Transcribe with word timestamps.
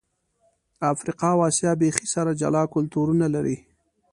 افریقا 0.91 1.27
او 1.35 1.39
آسیا 1.49 1.71
بیخي 1.81 2.07
سره 2.13 2.31
جلا 2.41 2.63
کلتورونه 2.75 3.25
لري. 3.35 3.57